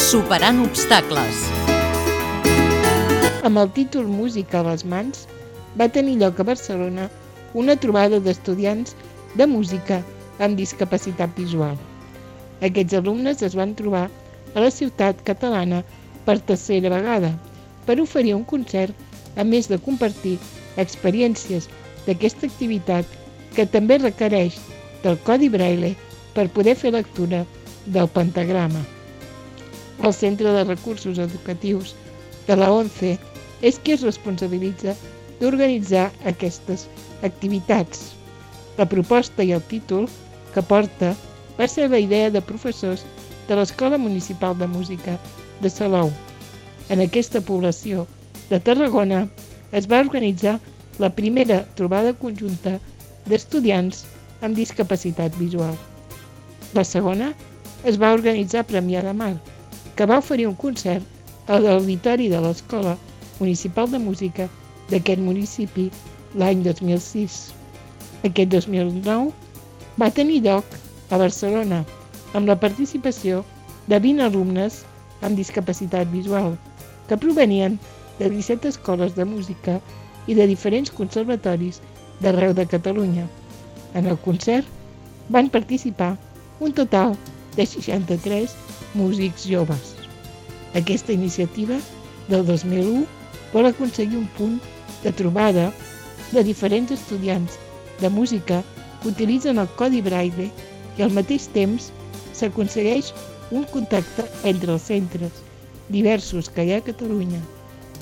Superant 0.00 0.62
obstacles. 0.64 1.40
Amb 3.44 3.60
el 3.60 3.68
títol 3.76 4.06
Música 4.08 4.62
a 4.62 4.64
les 4.70 4.82
mans, 4.88 5.26
va 5.78 5.90
tenir 5.92 6.14
lloc 6.22 6.38
a 6.40 6.46
Barcelona 6.48 7.04
una 7.62 7.76
trobada 7.82 8.18
d'estudiants 8.24 8.94
de 9.36 9.46
música 9.46 9.98
amb 10.40 10.56
discapacitat 10.58 11.36
visual. 11.36 11.76
Aquests 12.64 12.96
alumnes 12.96 13.44
es 13.46 13.56
van 13.60 13.74
trobar 13.76 14.06
a 14.54 14.64
la 14.64 14.70
ciutat 14.72 15.20
catalana 15.26 15.82
per 16.24 16.38
tercera 16.52 16.92
vegada 16.94 17.34
per 17.84 17.98
oferir 18.00 18.32
un 18.38 18.46
concert 18.54 19.36
a 19.36 19.44
més 19.44 19.68
de 19.68 19.78
compartir 19.88 20.38
experiències 20.84 21.68
d'aquesta 22.06 22.48
activitat 22.48 23.04
que 23.52 23.68
també 23.76 24.00
requereix 24.00 24.56
del 25.04 25.20
codi 25.28 25.52
braille 25.52 25.92
per 26.32 26.48
poder 26.56 26.74
fer 26.84 26.94
lectura 26.96 27.44
del 27.84 28.08
pentagrama. 28.16 28.82
El 30.02 30.14
Centre 30.14 30.48
de 30.50 30.64
Recursos 30.64 31.18
Educatius 31.18 31.94
de 32.46 32.56
la 32.56 32.70
ONCE 32.72 33.18
és 33.60 33.78
qui 33.84 33.92
es 33.92 34.04
responsabilitza 34.06 34.94
d'organitzar 35.40 36.06
aquestes 36.30 36.86
activitats. 37.28 38.14
La 38.78 38.86
proposta 38.88 39.44
i 39.44 39.52
el 39.56 39.60
títol 39.72 40.06
que 40.54 40.64
porta 40.70 41.10
va 41.58 41.68
ser 41.68 41.90
la 41.92 42.00
idea 42.00 42.30
de 42.32 42.40
professors 42.40 43.04
de 43.48 43.58
l'Escola 43.60 43.98
Municipal 44.00 44.56
de 44.56 44.70
Música 44.72 45.18
de 45.60 45.68
Salou. 45.68 46.08
En 46.88 47.04
aquesta 47.04 47.44
població 47.44 48.06
de 48.48 48.60
Tarragona 48.70 49.26
es 49.76 49.90
va 49.90 50.00
organitzar 50.00 50.56
la 50.98 51.12
primera 51.20 51.60
trobada 51.76 52.16
conjunta 52.24 52.78
d'estudiants 53.28 54.06
amb 54.40 54.56
discapacitat 54.56 55.36
visual. 55.36 55.76
La 56.72 56.88
segona 56.88 57.34
es 57.84 58.00
va 58.00 58.14
organitzar 58.16 58.64
a 58.64 58.70
Premià 58.72 59.04
de 59.04 59.12
Mar, 59.16 59.34
que 60.00 60.06
va 60.06 60.16
oferir 60.16 60.46
un 60.48 60.54
concert 60.56 61.04
a 61.52 61.58
l'auditori 61.60 62.30
de 62.32 62.38
l'Escola 62.40 62.94
Municipal 63.38 63.90
de 63.92 63.98
Música 64.00 64.46
d'aquest 64.88 65.20
municipi 65.20 65.90
l'any 66.40 66.62
2006. 66.64 67.34
Aquest 68.28 68.54
2009 68.54 69.26
va 70.00 70.08
tenir 70.18 70.38
lloc 70.46 70.64
a 71.12 71.18
Barcelona 71.20 71.82
amb 72.32 72.48
la 72.48 72.56
participació 72.62 73.42
de 73.92 74.00
20 74.06 74.24
alumnes 74.30 74.80
amb 75.20 75.36
discapacitat 75.36 76.08
visual 76.16 76.56
que 77.12 77.20
provenien 77.26 77.76
de 78.22 78.32
17 78.32 78.72
escoles 78.72 79.12
de 79.20 79.28
música 79.28 79.76
i 80.24 80.38
de 80.40 80.48
diferents 80.48 80.96
conservatoris 80.96 81.82
d'arreu 82.24 82.56
de 82.56 82.64
Catalunya. 82.64 83.28
En 83.92 84.08
el 84.08 84.16
concert 84.24 84.64
van 85.28 85.52
participar 85.52 86.14
un 86.58 86.72
total 86.72 87.18
de 87.52 87.68
63 87.68 88.56
músics 88.94 89.46
joves. 89.46 89.94
Aquesta 90.74 91.12
iniciativa 91.12 91.78
del 92.28 92.46
2001 92.46 93.06
vol 93.52 93.66
aconseguir 93.66 94.18
un 94.18 94.28
punt 94.38 94.58
de 95.02 95.12
trobada 95.12 95.70
de 96.32 96.44
diferents 96.44 96.92
estudiants 96.92 97.58
de 98.00 98.08
música 98.08 98.62
que 99.02 99.08
utilitzen 99.08 99.58
el 99.58 99.70
codi 99.76 100.02
braille 100.02 100.50
i 100.98 101.02
al 101.02 101.14
mateix 101.16 101.48
temps 101.54 101.90
s'aconsegueix 102.36 103.12
un 103.50 103.64
contacte 103.72 104.26
entre 104.44 104.76
els 104.76 104.86
centres 104.90 105.42
diversos 105.88 106.50
que 106.54 106.64
hi 106.64 106.74
ha 106.74 106.78
a 106.82 106.86
Catalunya 106.86 107.40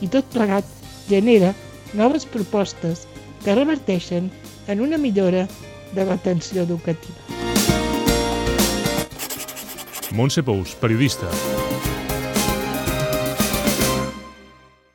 i 0.04 0.10
tot 0.12 0.28
plegat 0.34 0.76
genera 1.08 1.54
noves 1.94 2.28
propostes 2.28 3.06
que 3.44 3.56
reverteixen 3.56 4.30
en 4.68 4.84
una 4.84 5.00
millora 5.00 5.48
de 5.94 6.04
l'atenció 6.04 6.62
educativa. 6.68 7.27
Montse 10.12 10.42
Pous, 10.42 10.74
periodista. 10.74 11.26